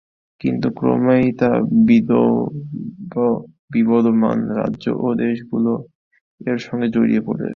কিন্তু 0.41 0.67
ক্রমেই 0.77 1.25
তা 1.39 1.49
বিবদমান 3.71 4.39
রাজ্য 4.51 4.85
ও 4.97 5.07
দেশগুলো 5.17 5.71
এর 6.41 6.57
সঙ্গে 6.67 6.87
জড়িয়ে 6.87 7.21
পড়ে। 7.21 7.47